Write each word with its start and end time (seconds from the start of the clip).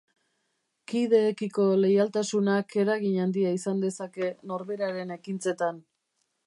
Kideekiko 0.91 1.65
leialtasunak 1.81 2.75
eragin 2.85 3.21
handia 3.27 3.55
izan 3.59 3.87
dezake 3.87 4.35
norberaren 4.53 5.19
ekintzetan. 5.21 5.83